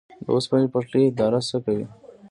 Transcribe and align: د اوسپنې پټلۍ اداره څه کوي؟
د 0.23 0.25
اوسپنې 0.35 0.67
پټلۍ 0.73 1.03
اداره 1.07 1.39
څه 1.49 1.57
کوي؟ 1.65 1.85